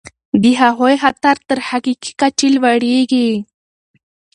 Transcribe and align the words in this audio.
د 0.41 0.43
هغوی 0.61 0.95
خطر 1.03 1.35
تر 1.47 1.57
حقیقي 1.69 2.11
کچې 2.19 2.47
لوړیږي. 2.55 3.29